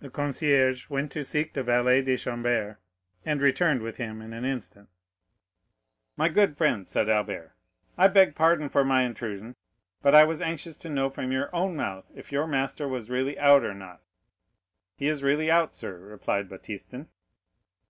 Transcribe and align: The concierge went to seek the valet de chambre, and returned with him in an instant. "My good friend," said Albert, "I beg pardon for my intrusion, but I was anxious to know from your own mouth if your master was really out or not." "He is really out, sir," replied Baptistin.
The 0.00 0.10
concierge 0.10 0.90
went 0.90 1.10
to 1.12 1.24
seek 1.24 1.54
the 1.54 1.62
valet 1.62 2.02
de 2.02 2.18
chambre, 2.18 2.76
and 3.24 3.40
returned 3.40 3.80
with 3.80 3.96
him 3.96 4.20
in 4.20 4.34
an 4.34 4.44
instant. 4.44 4.90
"My 6.14 6.28
good 6.28 6.58
friend," 6.58 6.86
said 6.86 7.08
Albert, 7.08 7.54
"I 7.96 8.08
beg 8.08 8.34
pardon 8.34 8.68
for 8.68 8.84
my 8.84 9.04
intrusion, 9.04 9.56
but 10.02 10.14
I 10.14 10.24
was 10.24 10.42
anxious 10.42 10.76
to 10.76 10.90
know 10.90 11.08
from 11.08 11.32
your 11.32 11.48
own 11.56 11.74
mouth 11.74 12.10
if 12.14 12.30
your 12.30 12.46
master 12.46 12.86
was 12.86 13.08
really 13.08 13.38
out 13.38 13.64
or 13.64 13.72
not." 13.72 14.02
"He 14.94 15.08
is 15.08 15.22
really 15.22 15.50
out, 15.50 15.74
sir," 15.74 15.96
replied 16.00 16.50
Baptistin. 16.50 17.08